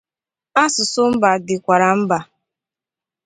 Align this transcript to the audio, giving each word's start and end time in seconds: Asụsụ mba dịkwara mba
Asụsụ 0.63 1.01
mba 1.13 1.31
dịkwara 1.45 1.89
mba 2.01 2.19